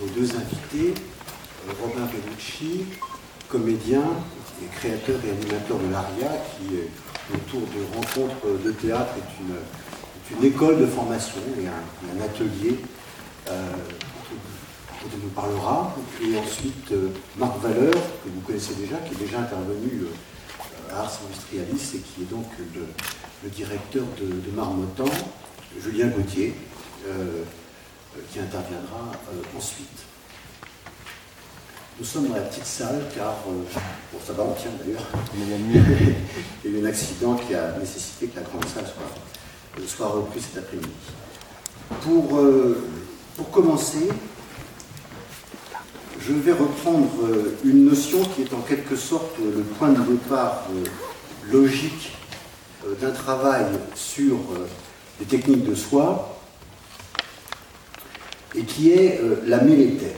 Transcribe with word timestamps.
nos 0.00 0.06
deux 0.08 0.30
invités, 0.34 0.94
Robin 1.80 2.06
Bellucci, 2.06 2.86
comédien 3.48 4.02
et 4.62 4.66
créateur 4.76 5.16
et 5.26 5.30
animateur 5.30 5.78
de 5.78 5.92
l'ARIA, 5.92 6.30
qui, 6.56 7.34
autour 7.34 7.60
de 7.60 7.94
rencontres 7.94 8.64
de 8.64 8.72
théâtre, 8.72 9.12
est 9.16 9.42
une, 9.42 10.44
école 10.44 10.78
de 10.80 10.86
formation 10.86 11.40
et 11.60 11.66
un, 11.66 12.24
atelier 12.24 12.76
euh, 13.48 13.72
dont 15.02 15.10
il 15.12 15.22
nous 15.24 15.30
parlera. 15.30 15.94
Et 16.22 16.38
ensuite, 16.38 16.92
euh, 16.92 17.08
Marc 17.36 17.58
Valeur, 17.60 17.92
que 17.92 18.28
vous 18.32 18.40
connaissez 18.46 18.74
déjà, 18.74 18.96
qui 18.98 19.14
est 19.14 19.26
déjà 19.26 19.40
intervenu 19.40 20.02
euh, 20.02 20.94
à 20.94 21.00
Ars 21.00 21.20
Industrialis 21.26 21.96
et 21.96 21.98
qui 21.98 22.22
est 22.22 22.30
donc 22.30 22.46
le, 22.58 23.50
directeur 23.50 24.04
de, 24.20 24.50
Marmottan, 24.54 25.10
Julien 25.82 26.08
Gauthier, 26.08 26.54
qui 28.32 28.38
interviendra 28.38 29.12
ensuite. 29.56 29.88
Nous 31.98 32.04
sommes 32.04 32.28
dans 32.28 32.36
la 32.36 32.42
petite 32.42 32.66
salle 32.66 33.02
car, 33.14 33.34
bon 33.44 34.18
ça 34.26 34.32
va, 34.32 34.44
on 34.44 34.54
tient 34.54 34.70
d'ailleurs, 34.82 35.06
il 36.64 36.70
y 36.70 36.74
a 36.74 36.78
eu 36.78 36.82
un 36.82 36.88
accident 36.88 37.34
qui 37.34 37.54
a 37.54 37.76
nécessité 37.78 38.26
que 38.28 38.36
la 38.36 38.42
grande 38.42 38.64
salle 38.64 38.86
soit 38.86 39.86
soit 39.86 40.08
repris 40.08 40.40
cet 40.40 40.58
après-midi. 40.58 40.88
Pour, 42.02 42.38
euh, 42.38 42.84
pour 43.36 43.50
commencer, 43.50 44.08
je 46.20 46.32
vais 46.32 46.52
reprendre 46.52 47.08
euh, 47.24 47.58
une 47.64 47.86
notion 47.86 48.22
qui 48.24 48.42
est 48.42 48.54
en 48.54 48.60
quelque 48.60 48.96
sorte 48.96 49.38
le 49.38 49.62
point 49.62 49.90
de 49.90 50.02
départ 50.02 50.64
euh, 50.70 50.84
logique 51.52 52.16
d'un 53.00 53.10
travail 53.10 53.66
sur 53.94 54.36
les 55.18 55.26
techniques 55.26 55.68
de 55.68 55.74
soi 55.74 56.39
et 58.54 58.62
qui 58.62 58.92
est 58.92 59.20
la 59.46 59.60
mélété. 59.60 60.12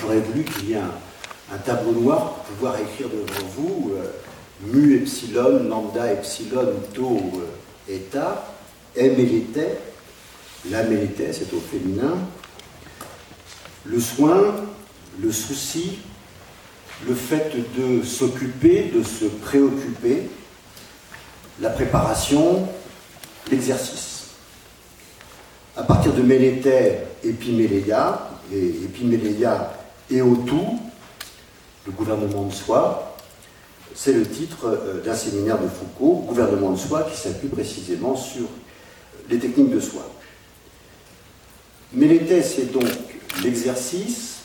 J'aurais 0.00 0.20
voulu 0.20 0.44
qu'il 0.44 0.70
y 0.70 0.72
ait 0.72 0.76
un, 0.76 1.58
tableau 1.64 1.92
noir 1.92 2.34
pour 2.34 2.44
pouvoir 2.44 2.76
écrire 2.80 3.08
devant 3.08 3.48
vous 3.56 3.92
mu 4.62 4.96
epsilon, 4.96 5.64
lambda 5.68 6.12
epsilon, 6.12 6.72
tau 6.94 7.20
eta, 7.88 8.46
mélité, 8.96 9.66
la 10.70 10.82
mélité, 10.82 11.32
c'est 11.32 11.52
au 11.52 11.60
féminin, 11.60 12.16
le 13.84 14.00
soin, 14.00 14.54
le 15.20 15.30
souci, 15.30 15.98
le 17.06 17.14
fait 17.14 17.52
de 17.78 18.02
s'occuper, 18.02 18.90
de 18.94 19.02
se 19.02 19.26
préoccuper, 19.26 20.22
la 21.60 21.70
préparation, 21.70 22.68
l'exercice. 23.50 24.15
À 25.78 25.82
partir 25.82 26.14
de 26.14 26.22
Mélété, 26.22 26.92
épiméléia, 27.22 28.30
et 28.50 28.68
épiméléia 28.84 29.74
et 30.10 30.22
au 30.22 30.36
tout, 30.36 30.78
le 31.84 31.92
gouvernement 31.92 32.44
de 32.44 32.52
soi, 32.52 33.14
c'est 33.94 34.14
le 34.14 34.26
titre 34.26 34.68
euh, 34.68 35.02
d'un 35.02 35.14
séminaire 35.14 35.60
de 35.60 35.68
Foucault, 35.68 36.24
Gouvernement 36.26 36.70
de 36.70 36.78
soi, 36.78 37.02
qui 37.02 37.16
s'appuie 37.16 37.48
précisément 37.48 38.16
sur 38.16 38.46
les 39.28 39.38
techniques 39.38 39.70
de 39.70 39.80
soi. 39.80 40.10
Mélété, 41.92 42.42
c'est 42.42 42.72
donc 42.72 42.88
l'exercice, 43.44 44.36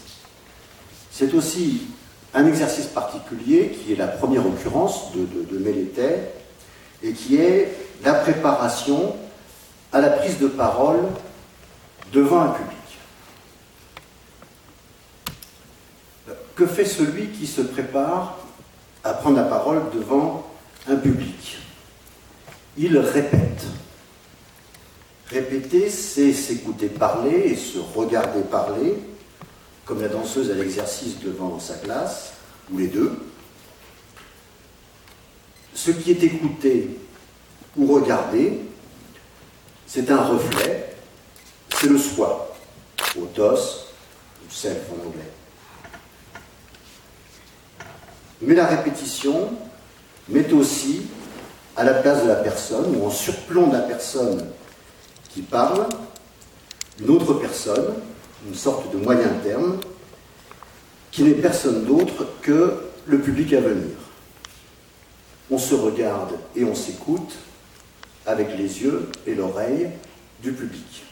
c'est 1.12 1.34
aussi 1.34 1.84
un 2.34 2.46
exercice 2.46 2.88
particulier 2.88 3.70
qui 3.70 3.94
est 3.94 3.98
la 3.98 4.08
première 4.08 4.46
occurrence 4.46 5.14
de, 5.14 5.22
de, 5.22 5.76
et 7.04 7.14
qui 7.14 7.38
est 7.38 7.74
la 8.04 8.16
préparation 8.16 9.16
à 9.92 10.00
la 10.00 10.10
prise 10.10 10.40
de 10.40 10.48
parole 10.48 11.02
devant 12.14 12.42
un 12.42 12.50
public. 12.50 12.78
Que 16.56 16.66
fait 16.66 16.86
celui 16.86 17.28
qui 17.30 17.48
se 17.48 17.62
prépare 17.62 18.38
à 19.04 19.14
prendre 19.14 19.38
la 19.38 19.44
parole 19.44 19.82
devant 19.94 20.48
un 20.88 20.96
public? 20.96 21.58
Il 22.78 22.98
répète. 22.98 23.66
Répéter, 25.28 25.90
c'est 25.90 26.34
s'écouter 26.34 26.88
parler 26.88 27.52
et 27.52 27.56
se 27.56 27.80
regarder 27.80 28.42
parler, 28.42 28.96
comme 29.86 30.02
la 30.02 30.10
danseuse 30.10 30.52
à 30.52 30.54
l'exercice 30.54 31.20
devant 31.20 31.60
sa 31.60 31.76
classe, 31.76 32.34
ou 32.72 32.78
les 32.78 32.88
deux. 32.88 33.18
Ce 35.74 35.92
qui 35.92 36.12
est 36.12 36.24
écouté 36.24 37.00
ou 37.78 37.94
regardé, 37.94 38.60
c'est 39.94 40.10
un 40.10 40.22
reflet, 40.22 40.96
c'est 41.76 41.90
le 41.90 41.98
soi, 41.98 42.56
autos 43.20 43.88
ou 44.42 44.50
self 44.50 44.84
en 44.90 45.06
anglais. 45.06 45.32
Mais 48.42 48.56
la 48.56 48.68
répétition 48.68 49.50
met 50.30 50.50
aussi 50.54 51.08
à 51.76 51.84
la 51.84 51.96
place 51.96 52.24
de 52.24 52.30
la 52.30 52.36
personne, 52.36 52.96
ou 52.96 53.06
en 53.06 53.10
surplomb 53.10 53.68
de 53.68 53.74
la 53.74 53.82
personne 53.82 54.48
qui 55.28 55.42
parle, 55.42 55.86
une 57.02 57.10
autre 57.10 57.34
personne, 57.34 57.96
une 58.48 58.56
sorte 58.56 58.94
de 58.94 58.98
moyen 58.98 59.28
terme, 59.44 59.78
qui 61.12 61.24
n'est 61.24 61.34
personne 61.34 61.84
d'autre 61.84 62.28
que 62.42 62.82
le 63.08 63.20
public 63.20 63.52
à 63.52 63.60
venir. 63.60 63.98
On 65.50 65.58
se 65.58 65.76
regarde 65.76 66.32
et 66.56 66.64
on 66.64 66.76
s'écoute 66.76 67.36
avec 68.26 68.58
les 68.58 68.82
yeux 68.82 69.10
et 69.26 69.36
l'oreille 69.36 69.90
du 70.42 70.52
public. 70.52 71.04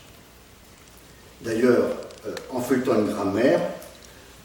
D'ailleurs, 1.41 1.85
euh, 2.27 2.35
en 2.51 2.59
feuilletant 2.59 3.01
grammaire, 3.03 3.61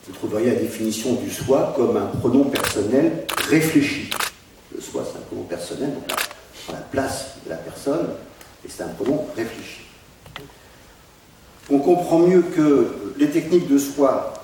vous 0.06 0.12
trouveriez 0.12 0.50
la 0.50 0.60
définition 0.60 1.14
du 1.14 1.30
soi 1.30 1.72
comme 1.76 1.96
un 1.96 2.06
pronom 2.06 2.44
personnel 2.44 3.24
réfléchi. 3.48 4.10
Le 4.74 4.80
soi, 4.80 5.04
c'est 5.04 5.18
un 5.18 5.22
pronom 5.22 5.44
personnel, 5.44 5.94
donc 5.94 6.04
la 6.70 6.78
place 6.78 7.36
de 7.44 7.50
la 7.50 7.56
personne, 7.56 8.08
et 8.64 8.68
c'est 8.68 8.82
un 8.82 8.88
pronom 8.88 9.26
réfléchi. 9.36 9.80
On 11.70 11.78
comprend 11.78 12.18
mieux 12.18 12.42
que 12.42 13.14
les 13.18 13.30
techniques 13.30 13.68
de 13.68 13.78
soi 13.78 14.34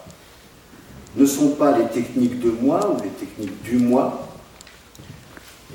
ne 1.17 1.27
sont 1.27 1.51
pas 1.51 1.77
les 1.77 1.87
techniques 1.89 2.41
de 2.41 2.51
moi 2.51 2.91
ou 2.91 3.03
les 3.03 3.11
techniques 3.11 3.63
du 3.63 3.77
moi, 3.77 4.30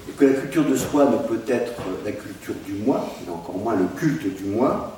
et 0.07 0.11
que 0.11 0.25
la 0.25 0.33
culture 0.33 0.65
de 0.65 0.75
soi 0.75 1.05
ne 1.05 1.17
peut 1.27 1.41
être 1.47 1.73
la 2.03 2.11
culture 2.11 2.55
du 2.65 2.73
moi, 2.73 3.09
mais 3.25 3.33
encore 3.33 3.57
moins 3.57 3.75
le 3.75 3.87
culte 3.97 4.35
du 4.35 4.45
moi. 4.45 4.95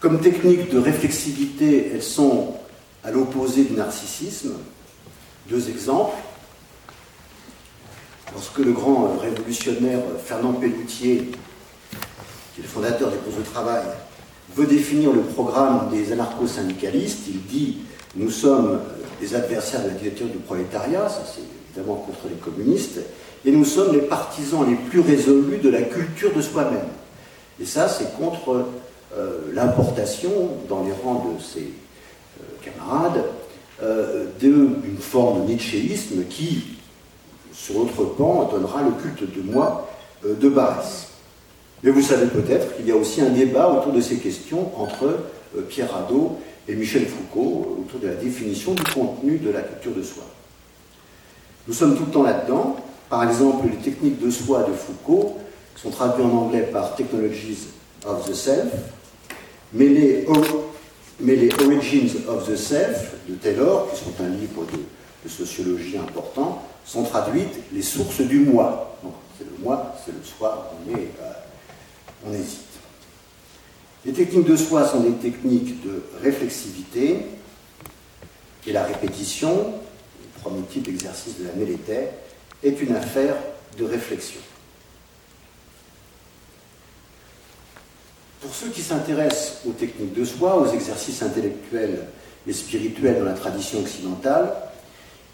Comme 0.00 0.20
technique 0.20 0.70
de 0.70 0.78
réflexivité, 0.78 1.92
elles 1.94 2.02
sont 2.02 2.54
à 3.04 3.10
l'opposé 3.10 3.64
du 3.64 3.74
narcissisme. 3.74 4.54
Deux 5.48 5.68
exemples. 5.68 6.16
Lorsque 8.32 8.58
le 8.58 8.72
grand 8.72 9.18
révolutionnaire 9.18 10.00
Fernand 10.24 10.54
Pelletier, 10.54 11.30
qui 12.54 12.60
est 12.60 12.62
le 12.62 12.68
fondateur 12.68 13.10
des 13.10 13.18
courses 13.18 13.36
de 13.36 13.42
travail, 13.42 13.84
veut 14.56 14.66
définir 14.66 15.12
le 15.12 15.20
programme 15.20 15.90
des 15.90 16.12
anarcho-syndicalistes, 16.12 17.26
il 17.28 17.42
dit 17.44 17.78
nous 18.14 18.30
sommes 18.30 18.80
les 19.20 19.34
adversaires 19.34 19.82
de 19.82 19.88
la 19.88 19.94
dictature 19.94 20.26
du 20.26 20.38
prolétariat, 20.38 21.08
ça 21.08 21.22
c'est 21.24 21.61
évidemment 21.72 21.96
contre 21.96 22.28
les 22.28 22.36
communistes, 22.36 23.00
et 23.44 23.50
nous 23.50 23.64
sommes 23.64 23.92
les 23.92 24.02
partisans 24.02 24.68
les 24.68 24.76
plus 24.76 25.00
résolus 25.00 25.58
de 25.58 25.68
la 25.68 25.82
culture 25.82 26.32
de 26.34 26.42
soi-même. 26.42 26.88
Et 27.60 27.66
ça, 27.66 27.88
c'est 27.88 28.16
contre 28.16 28.66
euh, 29.16 29.38
l'importation 29.52 30.30
dans 30.68 30.84
les 30.84 30.92
rangs 30.92 31.26
de 31.36 31.42
ses 31.42 31.60
euh, 31.60 32.44
camarades 32.62 33.24
euh, 33.82 34.26
d'une 34.38 34.96
forme 34.98 35.42
de 35.42 35.48
nietzschéisme 35.50 36.24
qui, 36.28 36.78
sur 37.52 37.74
l'autre 37.78 38.04
pan, 38.04 38.48
donnera 38.50 38.82
le 38.82 38.92
culte 38.92 39.34
de 39.34 39.42
moi 39.42 39.88
de 40.24 40.48
Barès. 40.48 41.08
Mais 41.82 41.90
vous 41.90 42.00
savez 42.00 42.26
peut-être 42.26 42.76
qu'il 42.76 42.86
y 42.86 42.92
a 42.92 42.96
aussi 42.96 43.20
un 43.20 43.30
débat 43.30 43.68
autour 43.68 43.92
de 43.92 44.00
ces 44.00 44.16
questions 44.16 44.70
entre 44.80 45.18
Pierre 45.68 45.94
Hadot 45.96 46.38
et 46.68 46.76
Michel 46.76 47.06
Foucault 47.06 47.76
autour 47.80 47.98
de 47.98 48.06
la 48.06 48.14
définition 48.14 48.72
du 48.72 48.84
contenu 48.84 49.38
de 49.38 49.50
la 49.50 49.62
culture 49.62 49.92
de 49.92 50.02
soi. 50.02 50.22
Nous 51.68 51.74
sommes 51.74 51.96
tout 51.96 52.06
le 52.06 52.10
temps 52.10 52.22
là-dedans. 52.22 52.76
Par 53.08 53.24
exemple, 53.24 53.68
les 53.70 53.76
techniques 53.76 54.20
de 54.20 54.30
soi 54.30 54.64
de 54.64 54.72
Foucault 54.72 55.38
sont 55.76 55.90
traduites 55.90 56.26
en 56.26 56.30
anglais 56.30 56.68
par 56.72 56.94
Technologies 56.94 57.68
of 58.06 58.28
the 58.28 58.34
Self, 58.34 58.72
mais 59.72 59.88
les, 59.88 60.26
Origins 60.26 62.10
of 62.28 62.50
the 62.50 62.56
Self 62.56 63.12
de 63.28 63.34
Taylor, 63.34 63.88
qui 63.90 64.00
sont 64.02 64.24
un 64.24 64.28
livre 64.28 64.64
de, 64.72 65.28
sociologie 65.28 65.96
important, 65.98 66.62
sont 66.84 67.04
traduites 67.04 67.54
les 67.72 67.82
sources 67.82 68.20
du 68.22 68.40
moi. 68.40 68.96
c'est 69.38 69.44
le 69.44 69.62
moi, 69.62 69.94
c'est 70.04 70.12
le 70.12 70.24
soi, 70.24 70.72
on, 70.74 70.92
euh, 70.92 71.04
on 72.26 72.32
hésite. 72.32 72.58
Les 74.04 74.12
techniques 74.12 74.48
de 74.48 74.56
soi 74.56 74.88
sont 74.88 75.00
des 75.00 75.12
techniques 75.12 75.84
de 75.84 76.02
réflexivité 76.22 77.26
et 78.66 78.72
la 78.72 78.82
répétition, 78.82 79.74
premier 80.42 80.62
type 80.62 80.84
d'exercice 80.84 81.38
de 81.38 81.46
la 81.46 81.52
mélété, 81.52 82.08
est 82.62 82.80
une 82.80 82.94
affaire 82.94 83.36
de 83.78 83.84
réflexion. 83.84 84.40
Pour 88.40 88.54
ceux 88.54 88.68
qui 88.68 88.82
s'intéressent 88.82 89.60
aux 89.66 89.72
techniques 89.72 90.14
de 90.14 90.24
soi, 90.24 90.56
aux 90.56 90.72
exercices 90.72 91.22
intellectuels 91.22 92.06
et 92.46 92.52
spirituels 92.52 93.18
dans 93.18 93.24
la 93.24 93.34
tradition 93.34 93.80
occidentale, 93.80 94.52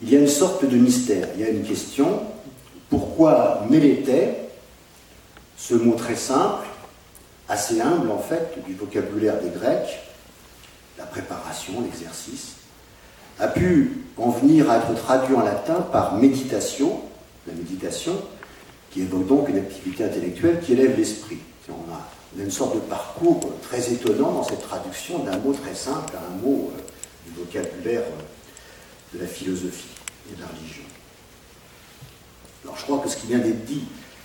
il 0.03 0.11
y 0.11 0.17
a 0.17 0.21
une 0.21 0.29
sorte 0.29 0.65
de 0.65 0.77
mystère, 0.77 1.29
il 1.35 1.41
y 1.41 1.45
a 1.45 1.49
une 1.49 1.65
question. 1.65 2.23
Pourquoi 2.91 3.67
Mélété, 3.69 4.29
ce 5.57 5.75
mot 5.75 5.95
très 5.95 6.17
simple, 6.17 6.67
assez 7.49 7.81
humble 7.81 8.11
en 8.11 8.19
fait, 8.19 8.63
du 8.67 8.75
vocabulaire 8.75 9.41
des 9.41 9.51
Grecs, 9.51 10.01
la 10.99 11.05
préparation, 11.05 11.81
l'exercice, 11.81 12.57
a 13.41 13.49
pu 13.49 13.93
en 14.17 14.31
venir 14.31 14.71
à 14.71 14.79
être 14.79 14.95
traduit 14.95 15.35
en 15.35 15.45
latin 15.45 15.81
par 15.93 16.17
méditation, 16.17 17.01
la 17.47 17.55
méditation, 17.55 18.17
qui 18.91 19.03
évoque 19.03 19.27
donc 19.27 19.49
une 19.49 19.59
activité 19.59 20.05
intellectuelle 20.05 20.61
qui 20.61 20.73
élève 20.73 20.97
l'esprit. 20.97 21.39
On 21.69 21.93
a, 21.93 22.43
une 22.43 22.51
sorte 22.51 22.75
de 22.75 22.81
parcours 22.81 23.41
très 23.63 23.93
étonnant 23.93 24.33
dans 24.33 24.43
cette 24.43 24.63
traduction 24.63 25.21
d'un 25.21 25.37
mot 25.39 25.53
très 25.53 25.75
simple 25.75 26.15
à 26.15 26.21
un 26.21 26.43
mot 26.43 26.71
euh, 26.75 26.81
du 27.27 27.39
vocabulaire 27.39 28.03
euh, 28.03 29.17
de 29.17 29.23
la 29.23 29.27
philosophie 29.27 29.89
et 30.31 30.37
de 30.37 30.41
la 30.41 30.47
religion. 30.47 30.83
Alors 32.65 32.77
je 32.77 32.85
crois 32.85 32.99
que 32.99 33.09
ce 33.09 33.17
qui 33.17 33.27
vient 33.27 33.39
d'être 33.39 33.65
dit, 33.65 33.85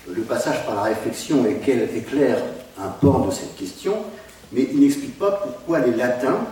le 0.10 0.22
passage 0.22 0.66
par 0.66 0.76
la 0.76 0.84
réflexion 0.84 1.46
éclaire 1.46 2.44
un 2.78 2.90
pan 2.90 3.20
de 3.26 3.32
cette 3.32 3.56
question, 3.56 3.96
mais 4.52 4.68
il 4.72 4.80
n'explique 4.80 5.18
pas 5.18 5.32
pourquoi 5.32 5.80
les 5.80 5.96
latins 5.96 6.46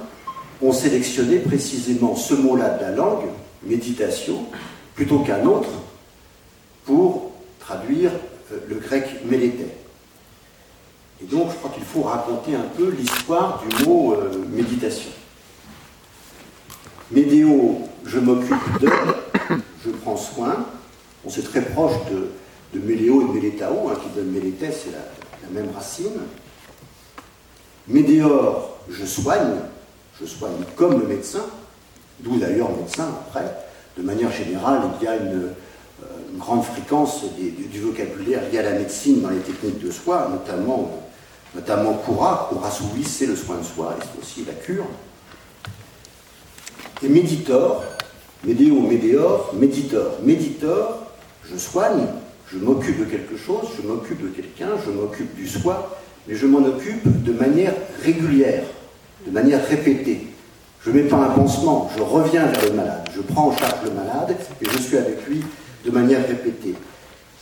ont 0.62 0.74
sélectionné 0.74 1.40
précisément 1.40 2.16
ce 2.16 2.34
mot-là 2.34 2.78
de 2.78 2.82
la 2.82 2.92
langue, 2.92 3.26
méditation, 3.64 4.46
plutôt 4.96 5.20
qu'un 5.20 5.46
autre, 5.46 5.70
pour 6.86 7.32
traduire 7.60 8.12
euh, 8.52 8.60
le 8.68 8.76
grec 8.76 9.06
mélété. 9.26 9.66
Et 11.22 11.26
donc, 11.26 11.52
je 11.52 11.56
crois 11.58 11.72
qu'il 11.72 11.84
faut 11.84 12.02
raconter 12.02 12.56
un 12.56 12.68
peu 12.76 12.90
l'histoire 12.90 13.64
du 13.64 13.86
mot 13.86 14.14
euh, 14.14 14.32
méditation. 14.50 15.12
Médéo, 17.12 17.80
je 18.06 18.20
m'occupe 18.20 18.80
de, 18.80 18.90
je 19.86 19.92
prends 19.92 20.18
soin. 20.18 20.66
On 21.26 21.30
c'est 21.30 21.44
très 21.44 21.62
proche 21.62 21.94
de, 22.10 22.80
méléo 22.80 23.22
et 23.22 23.26
de 23.26 23.34
mélétao, 23.34 23.90
hein, 23.90 23.98
qui 24.02 24.10
donne 24.16 24.32
mélété, 24.32 24.70
c'est 24.72 24.92
la, 24.92 25.60
même 25.62 25.72
racine. 25.76 26.22
Médéor, 27.88 28.78
je 28.90 29.06
soigne, 29.06 29.58
je 30.20 30.26
soigne 30.26 30.64
comme 30.76 31.00
le 31.00 31.08
médecin, 31.08 31.46
d'où 32.20 32.38
d'ailleurs 32.38 32.70
médecin 32.76 33.08
après. 33.28 33.46
De 33.98 34.04
manière 34.04 34.32
générale, 34.32 34.82
il 35.00 35.06
y 35.06 35.08
a 35.08 35.16
une, 35.18 35.34
euh, 35.34 36.06
grande 36.38 36.64
fréquence 36.64 37.24
du, 37.38 37.80
vocabulaire 37.82 38.42
lié 38.50 38.60
à 38.60 38.64
la 38.64 38.72
médecine 38.72 39.22
dans 39.22 39.30
les 39.30 39.40
techniques 39.40 39.84
de 39.84 39.92
soin, 39.92 40.30
notamment, 40.30 40.90
notamment 41.54 41.94
Koura. 41.94 42.48
Koura 42.50 42.70
c'est 43.06 43.26
le 43.26 43.36
soin 43.36 43.58
de 43.58 43.64
soi, 43.64 43.96
et 43.98 44.04
c'est 44.04 44.22
aussi 44.22 44.46
la 44.46 44.54
cure. 44.54 44.86
Et 47.04 47.10
méditor, 47.10 47.84
médéo, 48.44 48.80
médéor, 48.82 49.54
méditor. 49.54 50.20
Méditor, 50.24 51.06
je 51.44 51.58
soigne, 51.58 52.06
je 52.48 52.58
m'occupe 52.58 53.00
de 53.00 53.06
quelque 53.06 53.38
chose, 53.38 53.70
je 53.78 53.88
m'occupe 53.88 54.22
de 54.22 54.30
quelqu'un, 54.30 54.70
je 54.86 54.92
m'occupe 54.92 55.36
du 55.36 55.48
soi, 55.48 55.98
mais 56.28 56.36
je 56.36 56.46
m'en 56.46 56.66
occupe 56.66 57.24
de 57.24 57.34
manière 57.34 57.74
régulière 58.04 58.64
de 59.26 59.32
manière 59.32 59.66
répétée. 59.68 60.28
Je 60.84 60.90
ne 60.90 60.96
mets 60.96 61.08
pas 61.08 61.18
un 61.18 61.30
pansement, 61.30 61.90
je 61.96 62.02
reviens 62.02 62.46
vers 62.48 62.66
le 62.66 62.74
malade, 62.74 63.08
je 63.16 63.22
prends 63.22 63.50
en 63.50 63.56
charge 63.56 63.84
le 63.86 63.92
malade 63.92 64.36
et 64.62 64.66
je 64.66 64.78
suis 64.80 64.98
avec 64.98 65.28
lui 65.28 65.44
de 65.86 65.92
manière 65.92 66.26
répétée. 66.28 66.76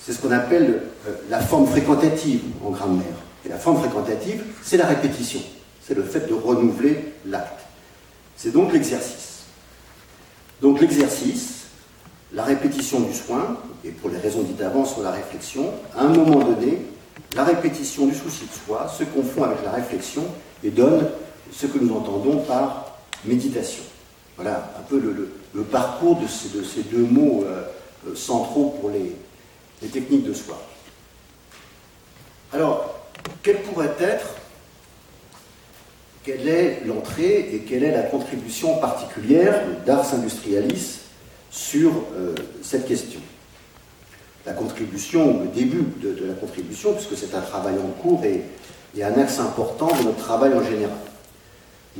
C'est 0.05 0.13
ce 0.13 0.21
qu'on 0.21 0.31
appelle 0.31 0.81
euh, 1.07 1.11
la 1.29 1.39
forme 1.39 1.67
fréquentative 1.67 2.41
en 2.65 2.71
grammaire. 2.71 3.05
Et 3.45 3.49
la 3.49 3.57
forme 3.57 3.77
fréquentative, 3.77 4.43
c'est 4.61 4.77
la 4.77 4.85
répétition, 4.85 5.39
c'est 5.81 5.95
le 5.95 6.03
fait 6.03 6.27
de 6.27 6.33
renouveler 6.33 7.13
l'acte. 7.25 7.61
C'est 8.35 8.51
donc 8.51 8.73
l'exercice. 8.73 9.43
Donc 10.61 10.81
l'exercice, 10.81 11.67
la 12.33 12.43
répétition 12.43 12.99
du 12.99 13.13
soin, 13.13 13.57
et 13.85 13.91
pour 13.91 14.09
les 14.09 14.17
raisons 14.17 14.41
dites 14.41 14.61
avant 14.61 14.83
sur 14.83 15.01
la 15.01 15.11
réflexion, 15.11 15.71
à 15.97 16.01
un 16.01 16.09
moment 16.09 16.39
donné, 16.39 16.81
la 17.35 17.43
répétition 17.43 18.07
du 18.07 18.15
souci 18.15 18.45
de 18.45 18.65
soi 18.65 18.87
se 18.87 19.03
confond 19.03 19.43
avec 19.43 19.63
la 19.63 19.71
réflexion 19.71 20.23
et 20.63 20.69
donne 20.69 21.07
ce 21.51 21.65
que 21.65 21.77
nous 21.79 21.95
entendons 21.95 22.39
par 22.39 22.97
méditation. 23.25 23.83
Voilà 24.35 24.71
un 24.77 24.83
peu 24.83 24.99
le, 24.99 25.63
parcours 25.63 26.15
de 26.15 26.27
ces, 26.27 26.83
deux 26.83 27.03
mots 27.03 27.43
euh, 27.45 27.63
euh, 28.07 28.15
centraux 28.15 28.77
pour 28.79 28.89
les, 28.89 29.15
techniques 29.89 30.25
de 30.25 30.33
soi. 30.33 30.61
Alors, 32.53 32.99
quelle 33.43 33.61
pourrait 33.63 33.95
être, 33.99 34.35
quelle 36.23 36.47
est 36.47 36.81
l'entrée 36.85 37.49
et 37.53 37.59
quelle 37.59 37.83
est 37.83 37.91
la 37.91 38.03
contribution 38.03 38.77
particulière 38.77 39.61
d'Ars 39.85 40.13
Industrialis 40.13 40.99
sur 41.49 41.91
euh, 42.15 42.33
cette 42.61 42.87
question? 42.87 43.19
La 44.45 44.53
contribution, 44.53 45.41
le 45.41 45.47
début 45.47 45.83
de, 46.01 46.25
la 46.25 46.33
contribution, 46.33 46.93
puisque 46.93 47.17
c'est 47.17 47.35
un 47.35 47.41
travail 47.41 47.75
en 47.75 48.01
cours 48.01 48.23
et, 48.23 48.41
et 48.97 49.03
un 49.03 49.17
axe 49.17 49.39
important 49.39 49.87
de 49.97 50.03
notre 50.03 50.17
travail 50.17 50.53
en 50.53 50.63
général. 50.63 51.08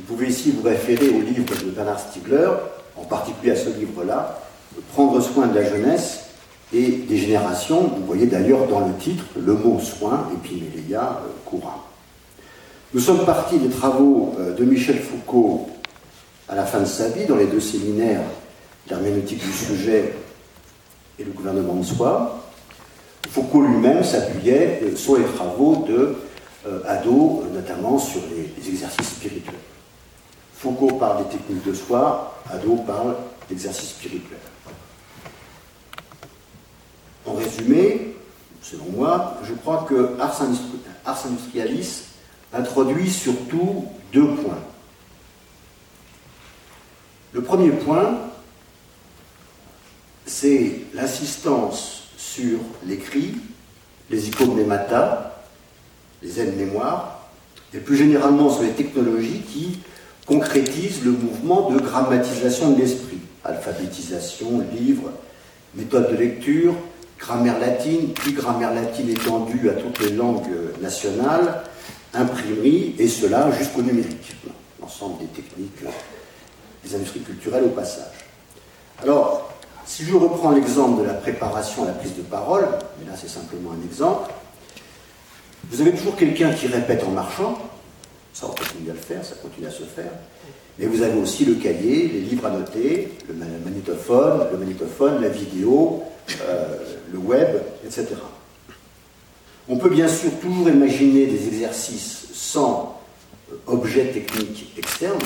Vous 0.00 0.16
pouvez 0.16 0.28
ici 0.28 0.50
vous 0.50 0.66
référer 0.66 1.10
au 1.10 1.20
livre 1.20 1.44
de 1.62 1.70
Bernard 1.72 2.00
Stiegler, 2.00 2.48
en 2.96 3.04
particulier 3.04 3.52
à 3.52 3.56
ce 3.56 3.68
livre-là, 3.68 4.40
Prendre 4.94 5.20
soin 5.20 5.46
de 5.48 5.54
la 5.54 5.68
jeunesse 5.68 6.20
et 6.72 6.86
des 6.86 7.16
générations. 7.18 7.82
Vous 7.82 8.06
voyez 8.06 8.26
d'ailleurs 8.26 8.66
dans 8.66 8.80
le 8.80 8.94
titre 8.94 9.24
le 9.36 9.52
mot 9.52 9.78
soin, 9.78 10.28
et 10.32 10.36
puis 10.38 10.62
Méléa, 10.62 11.20
euh, 11.22 11.28
courant. 11.44 11.82
Nous 12.94 13.00
sommes 13.00 13.26
partis 13.26 13.58
des 13.58 13.68
travaux 13.68 14.34
euh, 14.38 14.54
de 14.54 14.64
Michel 14.64 14.98
Foucault 15.00 15.68
à 16.48 16.54
la 16.54 16.64
fin 16.64 16.80
de 16.80 16.86
sa 16.86 17.08
vie, 17.08 17.26
dans 17.26 17.36
les 17.36 17.46
deux 17.46 17.60
séminaires, 17.60 18.22
l'herméneutique 18.88 19.44
du 19.44 19.52
sujet 19.52 20.14
et 21.18 21.24
le 21.24 21.32
gouvernement 21.32 21.74
de 21.74 21.84
soi. 21.84 22.42
Foucault 23.28 23.62
lui-même 23.62 24.02
s'appuyait 24.02 24.80
euh, 24.82 24.96
sur 24.96 25.18
les 25.18 25.24
travaux 25.24 25.84
de 25.86 26.14
Hadot, 26.86 27.44
notamment 27.54 27.98
sur 27.98 28.20
les 28.30 28.68
exercices 28.68 29.08
spirituels. 29.08 29.54
Foucault 30.60 30.98
parle 30.98 31.24
des 31.24 31.38
techniques 31.38 31.64
de 31.64 31.72
soi, 31.72 32.38
Hadot 32.50 32.76
parle 32.86 33.16
d'exercice 33.48 33.92
spirituel. 33.92 34.38
En 37.24 37.32
résumé, 37.32 38.14
selon 38.60 38.84
moi, 38.90 39.38
je 39.42 39.54
crois 39.54 39.86
que 39.88 40.18
Ars, 40.20 40.42
Industrialis 41.24 42.02
introduit 42.52 43.10
surtout 43.10 43.86
deux 44.12 44.34
points. 44.34 44.58
Le 47.32 47.40
premier 47.40 47.70
point, 47.70 48.18
c'est 50.26 50.82
l'insistance 50.92 52.02
sur 52.18 52.58
l'écrit, 52.84 53.34
les 54.10 54.28
icônes 54.28 54.56
les 56.20 56.38
aides-mémoires, 56.38 57.30
et 57.72 57.78
plus 57.78 57.96
généralement 57.96 58.50
sur 58.50 58.62
les 58.62 58.72
technologies 58.72 59.40
qui 59.40 59.78
concrétise 60.26 61.04
le 61.04 61.12
mouvement 61.12 61.70
de 61.70 61.78
grammatisation 61.78 62.72
de 62.72 62.80
l'esprit. 62.80 63.18
Alphabétisation, 63.44 64.64
livre, 64.78 65.10
méthode 65.74 66.10
de 66.10 66.16
lecture, 66.16 66.74
grammaire 67.18 67.58
latine, 67.58 68.12
puis 68.14 68.32
grammaire 68.32 68.74
latine 68.74 69.10
étendue 69.10 69.70
à 69.70 69.74
toutes 69.74 70.00
les 70.00 70.10
langues 70.10 70.48
nationales, 70.80 71.62
imprimerie, 72.14 72.94
et 72.98 73.08
cela 73.08 73.50
jusqu'au 73.52 73.82
numérique. 73.82 74.34
L'ensemble 74.80 75.18
des 75.18 75.26
techniques 75.26 75.84
des 76.84 76.94
industries 76.94 77.20
culturelles 77.20 77.64
au 77.64 77.70
passage. 77.70 78.26
Alors, 79.02 79.50
si 79.84 80.04
je 80.04 80.14
reprends 80.14 80.50
l'exemple 80.50 81.02
de 81.02 81.06
la 81.06 81.14
préparation 81.14 81.84
à 81.84 81.86
la 81.86 81.92
prise 81.92 82.16
de 82.16 82.22
parole, 82.22 82.66
mais 82.98 83.10
là 83.10 83.16
c'est 83.20 83.28
simplement 83.28 83.72
un 83.72 83.86
exemple, 83.86 84.30
vous 85.70 85.80
avez 85.80 85.92
toujours 85.92 86.16
quelqu'un 86.16 86.52
qui 86.52 86.66
répète 86.66 87.04
en 87.04 87.10
marchant, 87.10 87.58
ça, 88.32 88.46
on 88.46 88.54
continue 88.54 88.90
à 88.90 88.94
le 88.94 88.98
faire, 88.98 89.24
ça 89.24 89.34
continue 89.36 89.66
à 89.66 89.70
se 89.70 89.82
faire. 89.82 90.12
Mais 90.78 90.86
vous 90.86 91.02
avez 91.02 91.20
aussi 91.20 91.44
le 91.44 91.54
cahier, 91.54 92.08
les 92.08 92.20
livres 92.20 92.46
à 92.46 92.50
noter, 92.50 93.08
le 93.28 93.34
magnétophone, 93.34 94.46
le 94.52 94.58
magnétophone, 94.58 95.20
la 95.20 95.28
vidéo, 95.28 96.02
euh, 96.42 96.76
le 97.12 97.18
web, 97.18 97.48
etc. 97.84 98.06
On 99.68 99.76
peut 99.76 99.90
bien 99.90 100.08
sûr 100.08 100.30
toujours 100.40 100.68
imaginer 100.68 101.26
des 101.26 101.48
exercices 101.48 102.28
sans 102.32 103.00
euh, 103.52 103.56
objet 103.66 104.06
technique 104.06 104.72
externe, 104.78 105.18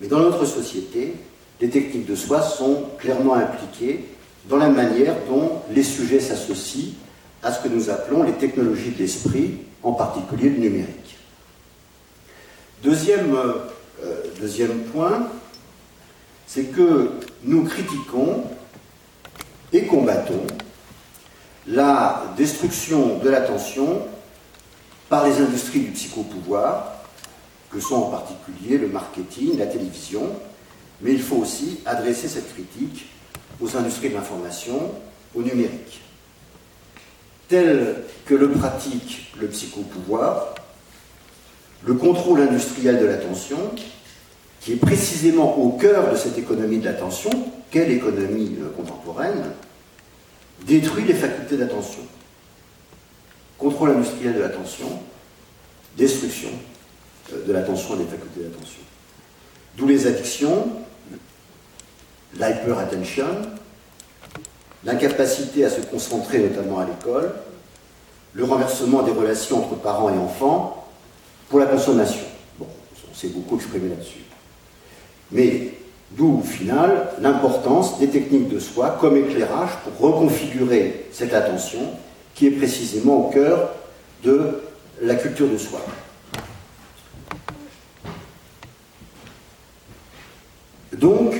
mais 0.00 0.06
dans 0.06 0.20
notre 0.20 0.44
société, 0.44 1.14
les 1.60 1.70
techniques 1.70 2.06
de 2.06 2.14
soi 2.14 2.42
sont 2.42 2.84
clairement 2.98 3.34
impliquées 3.34 4.04
dans 4.48 4.58
la 4.58 4.68
manière 4.68 5.14
dont 5.28 5.62
les 5.72 5.82
sujets 5.82 6.20
s'associent 6.20 6.92
à 7.42 7.52
ce 7.52 7.62
que 7.62 7.68
nous 7.68 7.90
appelons 7.90 8.22
les 8.22 8.32
technologies 8.32 8.90
de 8.90 8.98
l'esprit, 8.98 9.58
en 9.82 9.92
particulier 9.92 10.50
le 10.50 10.58
numérique. 10.58 11.05
Deuxième, 12.86 13.34
euh, 13.34 14.22
deuxième 14.40 14.84
point, 14.84 15.28
c'est 16.46 16.66
que 16.66 17.10
nous 17.42 17.64
critiquons 17.64 18.44
et 19.72 19.86
combattons 19.86 20.46
la 21.66 22.32
destruction 22.36 23.18
de 23.18 23.28
l'attention 23.28 24.02
par 25.08 25.26
les 25.26 25.40
industries 25.40 25.80
du 25.80 25.90
psychopouvoir, 25.90 27.02
que 27.72 27.80
sont 27.80 27.96
en 27.96 28.08
particulier 28.08 28.78
le 28.78 28.86
marketing, 28.86 29.58
la 29.58 29.66
télévision, 29.66 30.30
mais 31.00 31.12
il 31.12 31.20
faut 31.20 31.38
aussi 31.38 31.80
adresser 31.86 32.28
cette 32.28 32.54
critique 32.54 33.06
aux 33.60 33.76
industries 33.76 34.10
de 34.10 34.14
l'information, 34.14 34.92
au 35.34 35.42
numérique. 35.42 36.02
Tel 37.48 38.04
que 38.26 38.34
le 38.36 38.52
pratique 38.52 39.32
le 39.40 39.48
psychopouvoir, 39.48 40.54
le 41.86 41.94
contrôle 41.94 42.40
industriel 42.40 42.98
de 42.98 43.06
l'attention, 43.06 43.58
qui 44.60 44.72
est 44.72 44.76
précisément 44.76 45.56
au 45.56 45.70
cœur 45.70 46.10
de 46.10 46.16
cette 46.16 46.36
économie 46.36 46.78
de 46.78 46.84
l'attention, 46.84 47.30
quelle 47.70 47.92
économie 47.92 48.56
euh, 48.60 48.70
contemporaine, 48.76 49.44
détruit 50.66 51.04
les 51.04 51.14
facultés 51.14 51.56
d'attention. 51.56 52.00
Contrôle 53.56 53.90
industriel 53.90 54.34
de 54.34 54.40
l'attention, 54.40 54.88
destruction 55.96 56.48
euh, 57.32 57.46
de 57.46 57.52
l'attention 57.52 57.94
et 57.94 57.98
des 57.98 58.04
facultés 58.04 58.40
d'attention. 58.40 58.80
D'où 59.76 59.86
les 59.86 60.08
addictions, 60.08 60.68
l'hyper-attention, 62.34 63.26
l'incapacité 64.84 65.64
à 65.64 65.70
se 65.70 65.82
concentrer 65.82 66.40
notamment 66.40 66.80
à 66.80 66.86
l'école, 66.86 67.32
le 68.32 68.44
renversement 68.44 69.02
des 69.02 69.12
relations 69.12 69.64
entre 69.64 69.76
parents 69.76 70.12
et 70.12 70.18
enfants 70.18 70.85
pour 71.48 71.58
la 71.58 71.66
consommation. 71.66 72.24
Bon, 72.58 72.66
on 73.10 73.14
s'est 73.14 73.28
beaucoup 73.28 73.56
exprimé 73.56 73.88
là-dessus. 73.90 74.24
Mais 75.32 75.72
d'où, 76.12 76.38
au 76.38 76.46
final, 76.46 77.08
l'importance 77.20 77.98
des 77.98 78.08
techniques 78.08 78.48
de 78.48 78.58
soi 78.58 78.96
comme 79.00 79.16
éclairage 79.16 79.70
pour 79.84 80.10
reconfigurer 80.10 81.06
cette 81.12 81.34
attention 81.34 81.80
qui 82.34 82.46
est 82.46 82.50
précisément 82.52 83.26
au 83.26 83.30
cœur 83.30 83.70
de 84.22 84.60
la 85.02 85.14
culture 85.14 85.48
de 85.48 85.58
soi. 85.58 85.80
Donc, 90.92 91.34